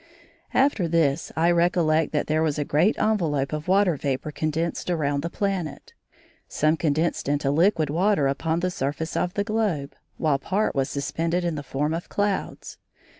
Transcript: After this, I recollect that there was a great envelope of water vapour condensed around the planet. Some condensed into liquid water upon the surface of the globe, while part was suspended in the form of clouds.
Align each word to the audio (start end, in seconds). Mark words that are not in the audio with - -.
After 0.55 0.87
this, 0.87 1.31
I 1.35 1.51
recollect 1.51 2.11
that 2.11 2.25
there 2.25 2.41
was 2.41 2.57
a 2.57 2.65
great 2.65 2.97
envelope 2.97 3.53
of 3.53 3.67
water 3.67 3.97
vapour 3.97 4.31
condensed 4.31 4.89
around 4.89 5.21
the 5.21 5.29
planet. 5.29 5.93
Some 6.47 6.75
condensed 6.75 7.29
into 7.29 7.51
liquid 7.51 7.91
water 7.91 8.25
upon 8.27 8.61
the 8.61 8.71
surface 8.71 9.15
of 9.15 9.35
the 9.35 9.43
globe, 9.43 9.93
while 10.17 10.39
part 10.39 10.73
was 10.73 10.89
suspended 10.89 11.45
in 11.45 11.53
the 11.53 11.61
form 11.61 11.93
of 11.93 12.09
clouds. 12.09 12.79